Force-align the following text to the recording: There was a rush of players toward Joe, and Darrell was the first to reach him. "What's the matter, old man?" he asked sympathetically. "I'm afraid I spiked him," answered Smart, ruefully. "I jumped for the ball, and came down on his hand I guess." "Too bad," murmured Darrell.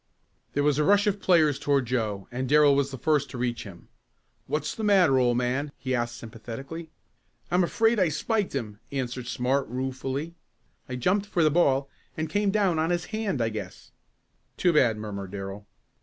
There 0.53 0.63
was 0.63 0.79
a 0.79 0.83
rush 0.83 1.05
of 1.05 1.21
players 1.21 1.59
toward 1.59 1.85
Joe, 1.85 2.27
and 2.31 2.49
Darrell 2.49 2.75
was 2.75 2.89
the 2.89 2.97
first 2.97 3.29
to 3.29 3.37
reach 3.37 3.65
him. 3.65 3.87
"What's 4.47 4.73
the 4.73 4.83
matter, 4.83 5.19
old 5.19 5.37
man?" 5.37 5.71
he 5.77 5.93
asked 5.93 6.17
sympathetically. 6.17 6.89
"I'm 7.51 7.63
afraid 7.63 7.99
I 7.99 8.09
spiked 8.09 8.55
him," 8.55 8.79
answered 8.91 9.27
Smart, 9.27 9.67
ruefully. 9.67 10.33
"I 10.89 10.95
jumped 10.95 11.27
for 11.27 11.43
the 11.43 11.51
ball, 11.51 11.87
and 12.17 12.31
came 12.31 12.49
down 12.49 12.79
on 12.79 12.89
his 12.89 13.05
hand 13.13 13.43
I 13.43 13.49
guess." 13.49 13.91
"Too 14.57 14.73
bad," 14.73 14.97
murmured 14.97 15.29
Darrell. 15.29 15.67